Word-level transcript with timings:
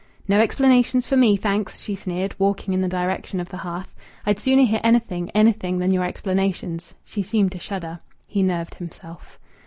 "No 0.27 0.39
explanations 0.39 1.05
for 1.05 1.15
me, 1.15 1.37
thanks!" 1.37 1.79
she 1.79 1.93
sneered, 1.93 2.33
walking 2.39 2.73
in 2.73 2.81
the 2.81 2.87
direction 2.87 3.39
of 3.39 3.49
the 3.49 3.57
hearth. 3.57 3.93
"I'd 4.25 4.39
sooner 4.39 4.63
hear 4.63 4.81
anything, 4.83 5.29
anything, 5.35 5.77
than 5.77 5.91
your 5.91 6.05
explanations." 6.05 6.95
She 7.05 7.21
seemed 7.21 7.51
to 7.51 7.59
shudder. 7.59 7.99
He 8.25 8.41
nerved 8.41 8.73
himself. 8.73 9.37